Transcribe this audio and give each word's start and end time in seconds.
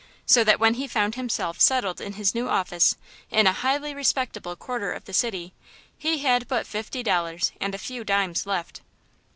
So 0.25 0.43
that 0.45 0.59
when 0.59 0.73
he 0.73 0.87
found 0.87 1.13
himself 1.13 1.61
settled 1.61 2.01
in 2.01 2.13
his 2.13 2.33
new 2.33 2.49
office, 2.49 2.95
in 3.29 3.45
a 3.45 3.53
highly 3.53 3.93
respectable 3.93 4.55
quarter 4.55 4.93
of 4.93 5.05
the 5.05 5.13
city, 5.13 5.53
he 5.95 6.17
had 6.23 6.47
but 6.47 6.65
fifty 6.65 7.03
dollars 7.03 7.51
and 7.61 7.75
a 7.75 7.77
few 7.77 8.03
dimes 8.03 8.47
left. 8.47 8.81